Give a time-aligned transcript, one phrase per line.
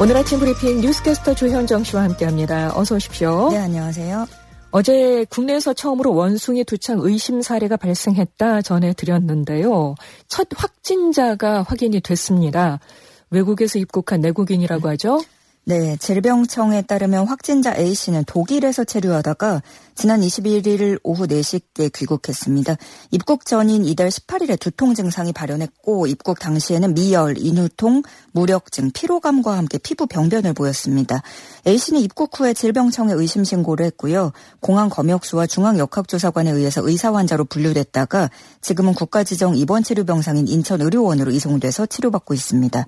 [0.00, 2.72] 오늘 아침 브리핑 뉴스캐스터 조현정 씨와 함께합니다.
[2.74, 3.50] 어서 오십시오.
[3.50, 4.26] 네, 안녕하세요.
[4.70, 9.94] 어제 국내에서 처음으로 원숭이 두창 의심 사례가 발생했다 전해드렸는데요.
[10.26, 12.80] 첫 확진자가 확인이 됐습니다.
[13.28, 15.20] 외국에서 입국한 내국인이라고 하죠?
[15.64, 19.62] 네, 질병청에 따르면 확진자 A씨는 독일에서 체류하다가
[19.94, 22.76] 지난 21일 오후 4시께 귀국했습니다.
[23.10, 28.02] 입국 전인 이달 18일에 두통 증상이 발현했고 입국 당시에는 미열, 인후통,
[28.32, 31.22] 무력증, 피로감과 함께 피부 병변을 보였습니다.
[31.66, 34.32] A씨는 입국 후에 질병청에 의심 신고를 했고요.
[34.60, 38.30] 공항 검역수와 중앙 역학조사관에 의해서 의사 환자로 분류됐다가
[38.62, 42.86] 지금은 국가지정 입원 치료 병상인 인천 의료원으로 이송돼서 치료받고 있습니다.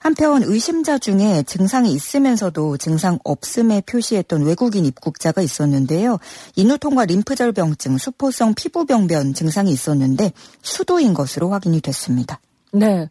[0.00, 6.18] 한편 의심자 중에 증상이 있으면서도 증상 없음에 표시했던 외국인 입국자가 있었는데요.
[6.56, 12.40] 인후통과 림프절병증, 수포성 피부병변 증상이 있었는데 수도인 것으로 확인이 됐습니다.
[12.72, 13.08] 네.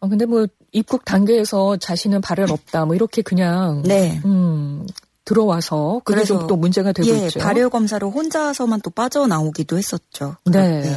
[0.00, 4.20] 어, 근데 뭐 입국 단계에서 자신은 발열 없다 뭐 이렇게 그냥 네.
[4.24, 4.86] 음,
[5.30, 7.38] 들어와서 그래서 또 문제가 되고 예, 있죠.
[7.38, 10.34] 발열 검사로 혼자서만 또 빠져나오기도 했었죠.
[10.44, 10.80] 네.
[10.82, 10.96] 네.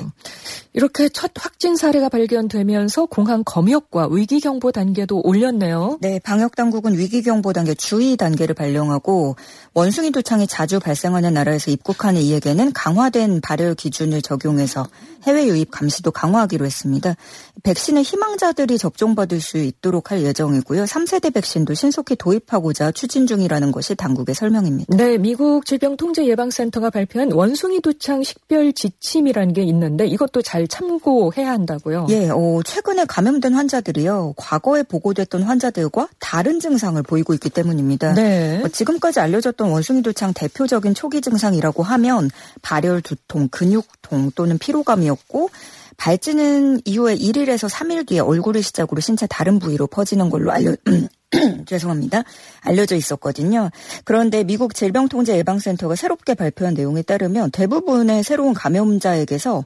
[0.73, 5.99] 이렇게 첫 확진 사례가 발견되면서 공항 검역과 위기 경보 단계도 올렸네요.
[6.01, 9.35] 네, 방역 당국은 위기 경보 단계 주의 단계를 발령하고
[9.75, 14.87] 원숭이 도창이 자주 발생하는 나라에서 입국하는 이에게는 강화된 발열 기준을 적용해서
[15.23, 17.15] 해외 유입 감시도 강화하기로 했습니다.
[17.61, 20.85] 백신을 희망자들이 접종받을 수 있도록 할 예정이고요.
[20.85, 24.95] 3세대 백신도 신속히 도입하고자 추진 중이라는 것이 당국 의 설명입니다.
[24.95, 32.07] 네, 미국 질병통제예방센터가 발표한 원숭이 두창 식별 지침이라는 게 있는데 이것도 잘 참고해야 한다고요.
[32.09, 34.33] 예, 어, 최근에 감염된 환자들이요.
[34.37, 38.13] 과거에 보고됐던 환자들과 다른 증상을 보이고 있기 때문입니다.
[38.13, 38.61] 네.
[38.63, 42.29] 어, 지금까지 알려졌던 원숭이 두창 대표적인 초기 증상이라고 하면
[42.61, 45.49] 발열, 두통, 근육통 또는 피로감이었고
[45.97, 50.75] 발진은 이후에 1일에서 3일 뒤에 얼굴을 시작으로 신체 다른 부위로 퍼지는 걸로 알려
[51.65, 52.23] 죄송합니다.
[52.61, 53.69] 알려져 있었거든요.
[54.03, 59.65] 그런데 미국 질병통제예방센터가 새롭게 발표한 내용에 따르면 대부분의 새로운 감염자에게서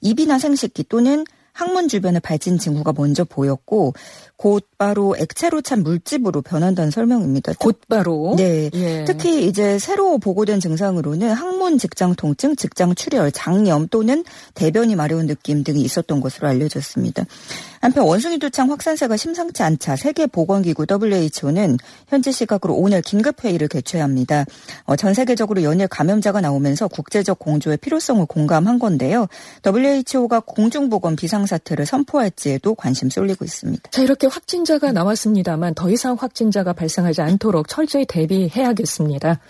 [0.00, 1.24] 입이나 생식기 또는
[1.56, 3.94] 항문 주변에 발진 징후가 먼저 보였고
[4.36, 7.54] 곧바로 액체로 찬 물집으로 변한다는 설명입니다.
[7.58, 8.34] 곧바로.
[8.36, 8.70] 네.
[8.74, 9.04] 예.
[9.06, 14.24] 특히 이제 새로 보고된 증상으로는 항문 직장 통증, 직장 출혈, 장염 또는
[14.54, 17.24] 대변이 마려운 느낌 등이 있었던 것으로 알려졌습니다.
[17.80, 21.78] 한편 원숭이 두창 확산세가 심상치 않자 세계보건기구 WHO는
[22.08, 24.44] 현지 시각으로 오늘 긴급 회의를 개최합니다.
[24.84, 29.28] 어, 전 세계적으로 연일 감염자가 나오면서 국제적 공조의 필요성을 공감한 건데요.
[29.64, 33.90] WHO가 공중보건 비상 사태를 선포할지에도 관심 쏠리고 있습니다.
[33.90, 39.40] 자, 이렇게 확진자가 나왔습니다만 더 이상 확진자가 발생하지 않도록 철저히 대비해야겠습니다.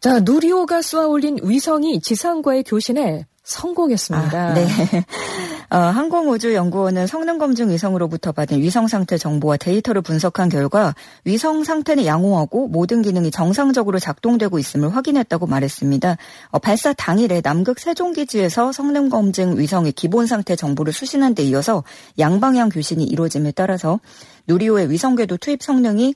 [0.00, 4.38] 자, 누리호가 쏘아 올린 위성이 지상과의 교신에 성공했습니다.
[4.38, 4.66] 아, 네.
[5.70, 13.02] 어, 항공우주연구원은 성능검증 위성으로부터 받은 위성 상태 정보와 데이터를 분석한 결과 위성 상태는 양호하고 모든
[13.02, 16.16] 기능이 정상적으로 작동되고 있음을 확인했다고 말했습니다.
[16.50, 21.84] 어, 발사 당일에 남극 세종기지에서 성능검증 위성의 기본 상태 정보를 수신한 데 이어서
[22.18, 24.00] 양방향 교신이 이루어짐에 따라서
[24.48, 26.14] 누리호의 위성궤도 투입 성능이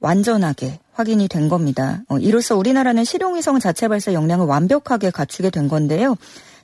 [0.00, 2.02] 완전하게 확인이 된 겁니다.
[2.08, 6.16] 어, 이로써 우리나라는 실용위성 자체 발사 역량을 완벽하게 갖추게 된 건데요.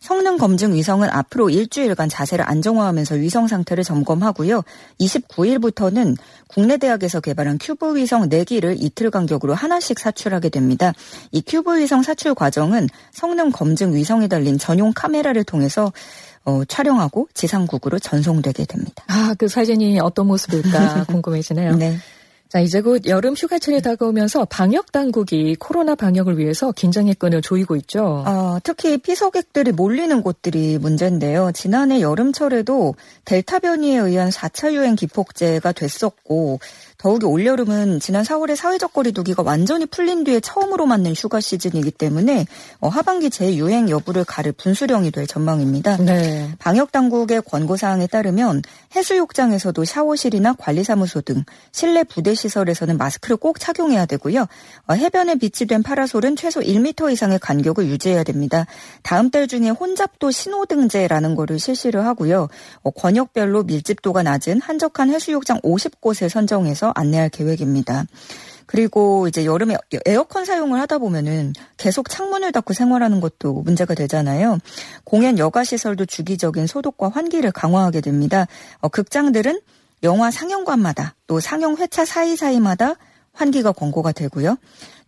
[0.05, 4.61] 성능 검증 위성은 앞으로 일주일간 자세를 안정화하면서 위성 상태를 점검하고요.
[5.01, 10.93] 29일부터는 국내 대학에서 개발한 큐브 위성 4기를 이틀 간격으로 하나씩 사출하게 됩니다.
[11.33, 15.91] 이 큐브 위성 사출 과정은 성능 검증 위성이 달린 전용 카메라를 통해서
[16.45, 19.05] 어, 촬영하고 지상국으로 전송되게 됩니다.
[19.07, 21.77] 아, 그 사진이 어떤 모습일까 궁금해지네요.
[21.77, 21.97] 네.
[22.55, 28.23] 자, 이제 곧 여름 휴가철이 다가오면서 방역 당국이 코로나 방역을 위해서 긴장의 끈을 조이고 있죠.
[28.25, 31.51] 어, 특히 피서객들이 몰리는 곳들이 문제인데요.
[31.53, 32.95] 지난해 여름철에도
[33.25, 36.61] 델타 변이에 의한 4차 유행 기폭제가 됐었고
[36.97, 42.47] 더욱이 올여름은 지난 4월에 사회적 거리 두기가 완전히 풀린 뒤에 처음으로 맞는 휴가 시즌이기 때문에
[42.79, 45.97] 어, 하반기 재유행 여부를 가를 분수령이 될 전망입니다.
[45.97, 46.51] 네.
[46.61, 48.63] 방역 당국의 권고 사항에 따르면
[48.95, 54.47] 해수욕장에서도 샤워실이나 관리사무소 등 실내 부대 시설에서는 마스크를 꼭 착용해야 되고요.
[54.87, 58.67] 어, 해변에 비치된 파라솔은 최소 1m 이상의 간격을 유지해야 됩니다.
[59.03, 62.49] 다음 달 중에 혼잡도 신호등제라는 거를 실시를 하고요.
[62.83, 68.05] 어, 권역별로 밀집도가 낮은 한적한 해수욕장 50곳을 선정해서 안내할 계획입니다.
[68.67, 69.77] 그리고 이제 여름에
[70.07, 74.59] 에어컨 사용을 하다 보면은 계속 창문을 닫고 생활하는 것도 문제가 되잖아요.
[75.05, 78.47] 공연 여가 시설도 주기적인 소독과 환기를 강화하게 됩니다.
[78.81, 79.61] 어, 극장들은
[80.05, 82.95] 영화 상영관마다 또 상영 회차 사이사이마다
[83.33, 84.57] 환기가 권고가 되고요.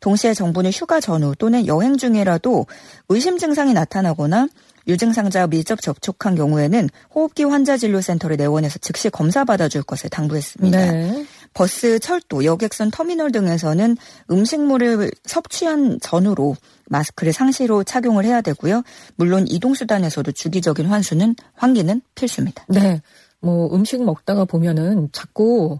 [0.01, 2.67] 동시에 정부는 휴가 전후 또는 여행 중이라도
[3.09, 4.49] 의심 증상이 나타나거나
[4.89, 10.93] 유증상자와 밀접 접촉한 경우에는 호흡기 환자 진료센터를 내원해서 즉시 검사 받아줄 것을 당부했습니다.
[10.93, 11.27] 네.
[11.55, 13.97] 버스, 철도, 여객선 터미널 등에서는
[14.31, 16.57] 음식물을 섭취한 전후로
[16.89, 18.83] 마스크를 상시로 착용을 해야 되고요.
[19.17, 22.65] 물론 이동 수단에서도 주기적인 환수는 환기는 필수입니다.
[22.69, 23.01] 네.
[23.47, 25.79] 뭐 음식 먹다가 보면은 자꾸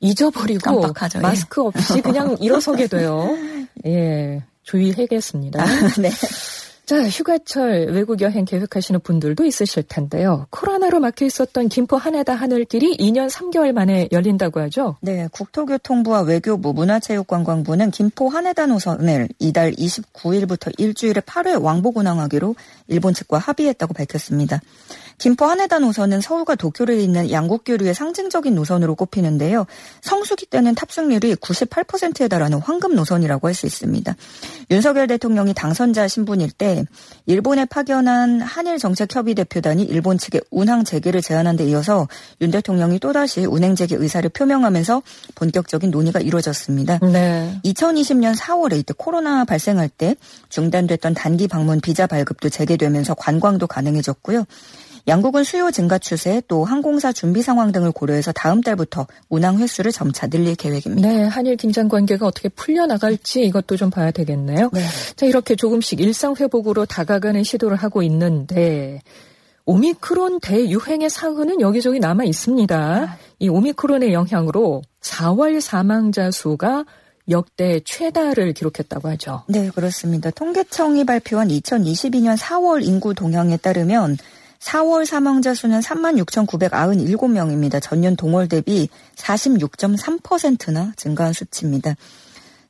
[0.00, 1.18] 잊어버리고 깜빡하죠.
[1.18, 1.22] 예.
[1.22, 3.26] 마스크 없이 그냥 일어서게 돼요.
[3.86, 4.44] 예.
[4.62, 5.62] 주의해야겠습니다.
[5.62, 5.66] 아,
[5.98, 6.10] 네.
[6.86, 10.46] 자, 휴가철 외국 여행 계획하시는 분들도 있으실 텐데요.
[10.50, 14.96] 코로나로 막혀 있었던 김포 한해다 하늘길이 2년 3개월 만에 열린다고 하죠?
[15.00, 22.54] 네, 국토교통부와 외교부, 문화체육관광부는 김포 한해다 노선을 이달 29일부터 일주일에 8회 왕복 운항하기로
[22.86, 24.60] 일본 측과 합의했다고 밝혔습니다.
[25.18, 29.66] 김포 한해다 노선은 서울과 도쿄를 잇는 양국 교류의 상징적인 노선으로 꼽히는데요.
[30.02, 34.14] 성수기 때는 탑승률이 98%에 달하는 황금 노선이라고 할 수 있습니다.
[34.70, 36.75] 윤석열 대통령이 당선자 신분일 때
[37.26, 42.08] 일본에 파견한 한일 정책협의 대표단이 일본 측에 운항 재개를 제안한 데 이어서
[42.40, 45.02] 윤 대통령이 또다시 운행 재개 의사를 표명하면서
[45.34, 46.98] 본격적인 논의가 이루어졌습니다.
[46.98, 47.60] 네.
[47.64, 50.16] 2020년 4월에 이때 코로나 발생할 때
[50.48, 54.44] 중단됐던 단기 방문 비자 발급도 재개되면서 관광도 가능해졌고요.
[55.08, 60.26] 양국은 수요 증가 추세 또 항공사 준비 상황 등을 고려해서 다음 달부터 운항 횟수를 점차
[60.26, 61.08] 늘릴 계획입니다.
[61.08, 64.70] 네, 한일 긴장 관계가 어떻게 풀려 나갈지 이것도 좀 봐야 되겠네요.
[64.72, 64.80] 네.
[65.14, 69.00] 자, 이렇게 조금씩 일상 회복으로 다가가는 시도를 하고 있는데
[69.64, 72.76] 오미크론 대유행의 사흔은 여기저기 남아 있습니다.
[72.76, 73.16] 아.
[73.38, 76.84] 이 오미크론의 영향으로 4월 사망자 수가
[77.28, 79.42] 역대 최다를 기록했다고 하죠.
[79.48, 80.30] 네, 그렇습니다.
[80.30, 84.16] 통계청이 발표한 2022년 4월 인구 동향에 따르면
[84.60, 87.80] 4월 사망자 수는 36,997명입니다.
[87.82, 91.94] 전년 동월 대비 46.3%나 증가한 수치입니다.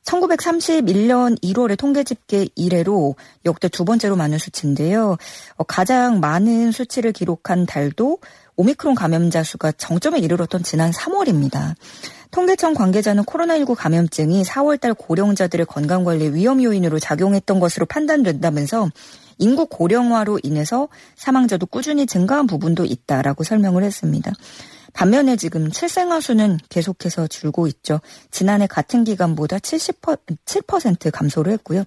[0.07, 5.17] 1931년 1월에 통계 집계 이래로 역대 두 번째로 많은 수치인데요.
[5.57, 8.19] 어, 가장 많은 수치를 기록한 달도
[8.55, 11.75] 오미크론 감염자 수가 정점에 이르렀던 지난 3월입니다.
[12.31, 18.89] 통계청 관계자는 코로나19 감염증이 4월달 고령자들의 건강관리 위험 요인으로 작용했던 것으로 판단된다면서
[19.37, 24.31] 인구 고령화로 인해서 사망자도 꾸준히 증가한 부분도 있다라고 설명을 했습니다.
[24.93, 27.99] 반면에 지금 출생아 수는 계속해서 줄고 있죠.
[28.31, 31.83] 지난해 같은 기간보다 77% 감소를 했고요.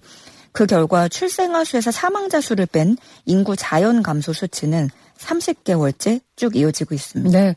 [0.53, 7.37] 그 결과 출생아 수에서 사망자 수를 뺀 인구 자연 감소 수치는 30개월째 쭉 이어지고 있습니다.
[7.37, 7.55] 네.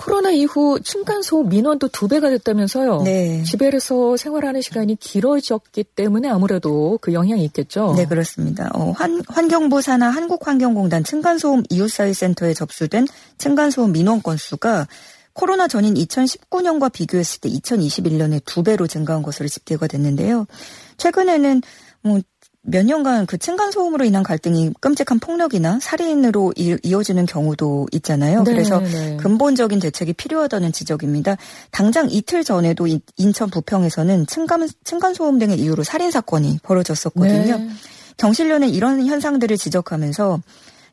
[0.00, 3.02] 코로나 이후 층간소음 민원도 두 배가 됐다면서요.
[3.02, 3.42] 네.
[3.42, 7.92] 집에서 생활하는 시간이 길어졌기 때문에 아무래도 그 영향이 있겠죠.
[7.94, 8.70] 네, 그렇습니다.
[8.72, 13.06] 어, 환, 환경부 산하 한국환경공단 층간소음 이웃사회센터에 접수된
[13.36, 14.88] 층간소음 민원 건수가
[15.34, 20.46] 코로나 전인 2019년과 비교했을 때 2021년에 두 배로 증가한 것으로 집계가 됐는데요.
[20.96, 21.60] 최근에는
[22.02, 22.20] 뭐
[22.62, 28.42] 몇 년간 그 층간소음으로 인한 갈등이 끔찍한 폭력이나 살인으로 이어지는 경우도 있잖아요.
[28.42, 29.16] 네, 그래서 네.
[29.16, 31.36] 근본적인 대책이 필요하다는 지적입니다.
[31.70, 32.86] 당장 이틀 전에도
[33.16, 37.56] 인천 부평에서는 층간, 층간소음 등의 이유로 살인사건이 벌어졌었거든요.
[37.56, 37.68] 네.
[38.18, 40.42] 경실련은 이런 현상들을 지적하면서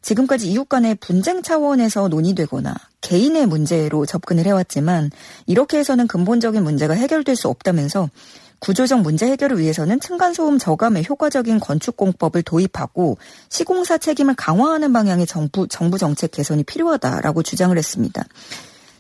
[0.02, 5.12] 지금까지 이웃 간의 분쟁 차원에서 논의되거나 개인의 문제로 접근을 해왔지만
[5.48, 8.10] 이렇게 해서는 근본적인 문제가 해결될 수 없다면서
[8.60, 13.18] 구조적 문제 해결을 위해서는 층간소음 저감에 효과적인 건축공법을 도입하고
[13.50, 18.24] 시공사 책임을 강화하는 방향의 정부, 정부 정책 개선이 필요하다라고 주장을 했습니다.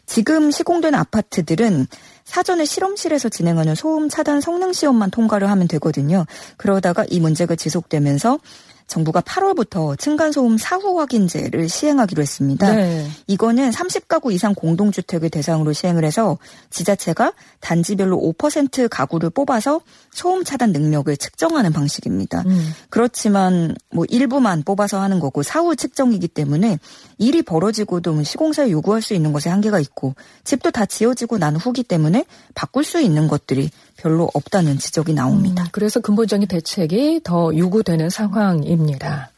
[0.06, 1.88] 지금 시공된 아파트들은
[2.24, 6.26] 사전에 실험실에서 진행하는 소음 차단 성능 시험만 통과를 하면 되거든요.
[6.57, 8.40] 그러다가 이 문제가 지속되면서
[8.88, 12.74] 정부가 8월부터 층간소음 사후 확인제를 시행하기로 했습니다.
[12.74, 13.08] 네.
[13.28, 16.38] 이거는 30가구 이상 공동주택을 대상으로 시행을 해서
[16.70, 22.44] 지자체가 단지별로 5% 가구를 뽑아서 소음 차단 능력을 측정하는 방식입니다.
[22.46, 22.74] 음.
[22.90, 26.80] 그렇지만 뭐 일부만 뽑아서 하는 거고 사후 측정이기 때문에
[27.18, 30.16] 일이 벌어지고도 뭐 시공사에 요구할 수 있는 것에 한계가 있고
[30.46, 32.26] 집도 다 지어지고 난 후기 때문에
[32.56, 35.63] 바꿀 수 있는 것들이 별로 없다는 지적이 나옵니다.
[35.63, 39.31] 음, 그래서 근본적인 대책이 더 요구되는 상황입니다.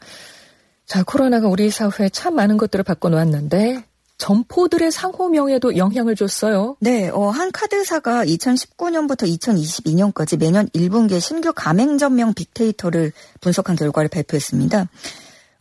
[0.86, 3.84] 자, 코로나가 우리 사회에 참 많은 것들을 바꿔놓았는데
[4.18, 6.76] 점포들의 상호명에도 영향을 줬어요.
[6.80, 14.88] 네, 어, 한 카드사가 2019년부터 2022년까지 매년 1분기에 신규 가맹점명 빅데이터를 분석한 결과를 발표했습니다.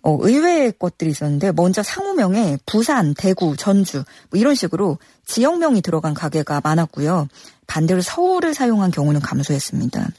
[0.01, 6.61] 어, 의외의 것들이 있었는데 먼저 상호명에 부산, 대구, 전주 뭐 이런 식으로 지역명이 들어간 가게가
[6.63, 7.27] 많았고요.
[7.67, 10.09] 반대로 서울을 사용한 경우는 감소했습니다.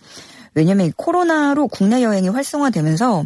[0.55, 3.25] 왜냐하면 코로나로 국내 여행이 활성화되면서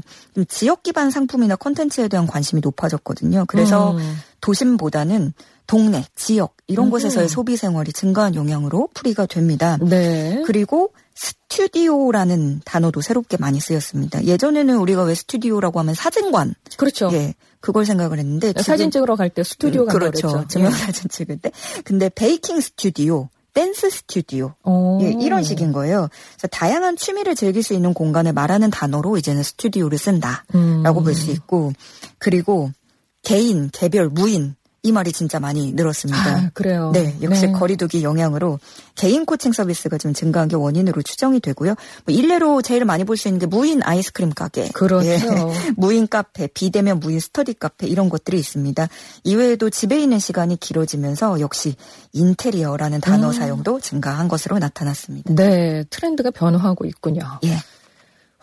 [0.49, 3.47] 지역 기반 상품이나 콘텐츠에 대한 관심이 높아졌거든요.
[3.49, 4.17] 그래서 음.
[4.41, 5.33] 도심보다는
[5.67, 6.91] 동네, 지역 이런 음.
[6.91, 9.79] 곳에서의 소비 생활이 증가한 영향으로 풀이가 됩니다.
[9.81, 10.43] 네.
[10.47, 10.93] 그리고
[11.25, 14.25] 스튜디오라는 단어도 새롭게 많이 쓰였습니다.
[14.25, 16.55] 예전에는 우리가 왜 스튜디오라고 하면 사진관.
[16.77, 17.09] 그렇죠.
[17.13, 17.35] 예.
[17.61, 20.45] 그걸 생각을 했는데 사진 찍으러 갈 때 스튜디오가 음, 그렇죠.
[20.49, 21.09] 증명사진 예.
[21.09, 21.51] 찍을 때.
[21.85, 24.55] 근데 베이킹 스튜디오 댄스 스튜디오.
[25.01, 26.09] 예, 이런 식인 거예요.
[26.35, 31.05] 그래서 다양한 취미를 즐길 수 있는 공간을 말하는 단어로 이제는 스튜디오를 쓴다라고 음.
[31.05, 31.73] 볼수 있고
[32.19, 32.71] 그리고
[33.23, 36.37] 개인, 개별, 무인 이 말이 진짜 많이 늘었습니다.
[36.37, 36.91] 아, 그래요.
[36.93, 37.53] 네, 역시 네.
[37.53, 38.61] 거리두기 영향으로
[38.95, 41.75] 개인 코칭 서비스가 좀 증가한 게 원인으로 추정이 되고요.
[42.05, 45.07] 뭐 일례로 제일 많이 볼 수 있는 게 무인 아이스크림 가게, 그렇죠.
[45.09, 45.19] 예,
[45.77, 48.89] 무인 카페, 비대면 무인 스터디 카페 이런 것들이 있습니다.
[49.25, 51.77] 이외에도 집에 있는 시간이 길어지면서 역시
[52.13, 53.33] 인테리어라는 단어 음.
[53.33, 55.35] 사용도 증가한 것으로 나타났습니다.
[55.35, 57.23] 네, 트렌드가 변화하고 있군요.
[57.45, 57.57] 예.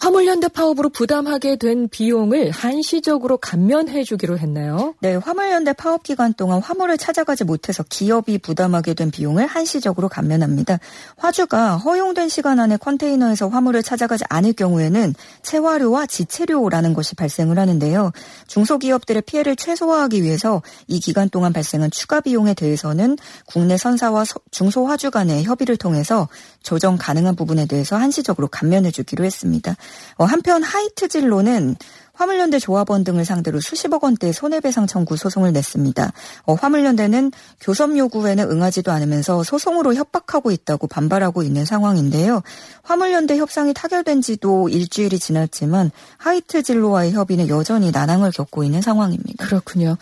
[0.02, 4.96] 화물연대 파업으로 부담하게 된 비용을 한시적으로 감면해 주기로 했나요?
[5.00, 10.80] 네, 화물연대 파업 기간 동안 화물을 찾아가지 못해서 기업이 부담하게 된 비용을 한시적으로 감면합니다.
[11.18, 18.12] 화주가 허용된 시간 안에 컨테이너에서 화물을 찾아가지 않을 경우에는 체화료와 지체료라는 것이 발생을 하는데요.
[18.48, 25.44] 중소기업들의 피해를 최소화하기 위해서 이 기간 동안 발생한 추가 비용에 대해서는 국내 선사와 중소화주 간의
[25.44, 26.28] 협의를 통해서
[26.64, 29.76] 조정 가능한 부분에 대해서 한시적으로 감면해 주기로 했습니다.
[30.18, 31.76] 어, 한편 하이트 진로는
[32.14, 36.12] 화물연대 조합원 등을 상대로 수십억 원대의 손해배상 청구 소송을 냈습니다.
[36.46, 42.42] 어, 화물연대는 교섭 요구에는 응하지도 않으면서 소송으로 협박하고 있다고 반발하고 있는 상황인데요.
[42.84, 49.46] 화물연대 협상이 타결된 지도 일주일이 지났지만 하이트 진로와의 협의는 여전히 난항을 겪고 있는 상황입니다.
[49.46, 49.98] 그렇군요.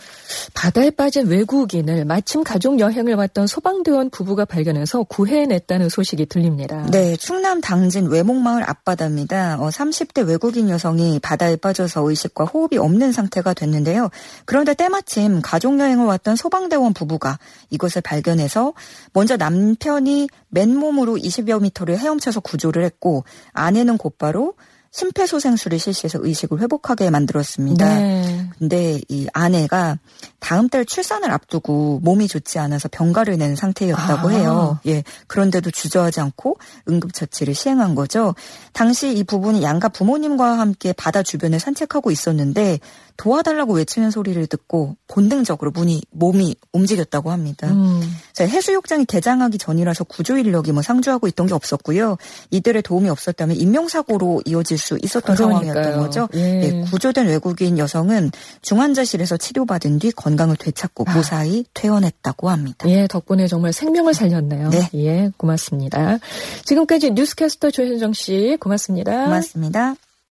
[0.54, 6.86] 바다에 빠진 외국인을 마침 가족 여행을 왔던 소방대원 부부가 발견해서 구해냈다는 소식이 들립니다.
[6.90, 9.58] 네, 충남 당진 외목마을 앞바다입니다.
[9.60, 14.10] 어, 30대 외국인 여성이 바다에 빠져서 의식과 호흡이 없는 상태가 됐는데요.
[14.44, 17.38] 그런데 때마침 가족여행을 왔던 소방대원 부부가
[17.70, 18.72] 이것을 발견해서
[19.12, 24.54] 먼저 남편이 맨몸으로 20여 미터를 헤엄쳐서 구조를 했고 아내는 곧바로
[24.92, 27.94] 심폐소생술을 실시해서 의식을 회복하게 만들었습니다.
[27.94, 28.50] 네.
[28.58, 29.98] 근데 이 아내가
[30.40, 34.30] 다음 달 출산을 앞두고 몸이 좋지 않아서 병가를 낸 상태였다고 아.
[34.32, 34.80] 해요.
[34.86, 35.04] 예.
[35.28, 38.34] 그런데도 주저하지 않고 응급처치를 시행한 거죠.
[38.72, 42.80] 당시 이 부분이 양가 부모님과 함께 바다 주변을 산책하고 있었는데
[43.16, 47.68] 도와달라고 외치는 소리를 듣고 본능적으로 문이 몸이 움직였다고 합니다.
[47.68, 48.00] 음.
[48.46, 52.16] 해수욕장이 개장하기 전이라서 구조 인력이 뭐 상주하고 있던 게 없었고요.
[52.50, 55.72] 이들의 도움이 없었다면 인명사고로 이어질 수 있었던 그러니까요.
[55.72, 56.28] 상황이었던 거죠.
[56.34, 56.62] 예.
[56.62, 58.30] 예, 구조된 외국인 여성은
[58.62, 61.14] 중환자실에서 치료받은 뒤 건강을 되찾고 아.
[61.14, 62.88] 무사히 퇴원했다고 합니다.
[62.88, 64.70] 예, 덕분에 정말 생명을 살렸네요.
[64.70, 64.88] 네.
[64.94, 66.18] 예, 고맙습니다.
[66.64, 69.24] 지금까지 뉴스캐스터 조현정 씨 고맙습니다.
[69.24, 69.94] 고맙습니다.